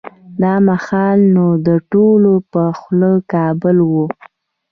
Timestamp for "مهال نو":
0.67-1.47